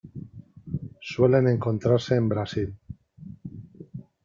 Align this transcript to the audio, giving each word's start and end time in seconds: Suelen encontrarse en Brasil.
Suelen 1.09 1.47
encontrarse 1.47 2.15
en 2.15 2.27
Brasil. 2.27 2.73